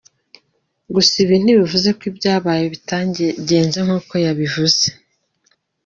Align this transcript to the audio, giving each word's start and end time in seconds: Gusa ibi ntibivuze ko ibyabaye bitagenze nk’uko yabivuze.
Gusa 0.93 1.13
ibi 1.23 1.35
ntibivuze 1.43 1.89
ko 1.97 2.03
ibyabaye 2.11 2.63
bitagenze 2.73 3.77
nk’uko 3.85 4.13
yabivuze. 4.25 4.85